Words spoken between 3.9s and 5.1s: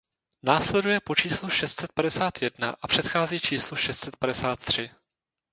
set padesát tři.